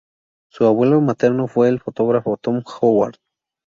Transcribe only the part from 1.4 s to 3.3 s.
fue el fotógrafo Tom Howard.